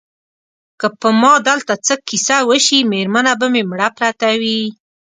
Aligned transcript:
که 0.79 0.87
په 0.99 1.09
ما 1.21 1.33
دلته 1.47 1.73
څه 1.85 1.93
کیسه 2.07 2.37
وشي 2.49 2.79
مېرمنه 2.91 3.33
به 3.39 3.47
مې 3.53 3.61
مړه 3.69 3.87
پرته 3.97 4.29
وي. 4.41 4.61